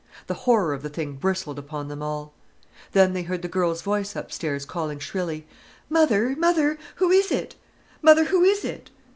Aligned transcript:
The 0.25 0.33
horror 0.49 0.73
of 0.73 0.81
the 0.81 0.89
thing 0.89 1.13
bristled 1.13 1.59
upon 1.59 1.87
them 1.87 2.01
all. 2.01 2.33
Then 2.93 3.13
they 3.13 3.21
heard 3.21 3.43
the 3.43 3.47
girl's 3.47 3.83
voice 3.83 4.15
upstairs 4.15 4.65
calling 4.65 4.97
shrilly: 4.97 5.45
"Mother, 5.91 6.35
mother—who 6.39 7.11
is 7.11 7.31
it? 7.31 7.53
Mother, 8.01 8.23
who 8.23 8.43
is 8.43 8.65
it?" 8.65 8.89